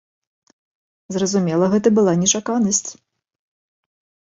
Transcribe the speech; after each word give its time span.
Зразумела, 1.17 1.65
гэта 1.75 1.93
была 1.99 2.13
нечаканасць. 2.23 2.83